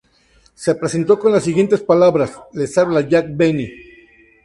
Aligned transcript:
Se 0.55 0.73
presentó 0.73 1.19
con 1.19 1.31
las 1.31 1.43
siguientes 1.43 1.81
palabras: 1.81 2.33
"Les 2.53 2.75
habla 2.79 3.01
Jack 3.07 3.27
Benny. 3.29 3.69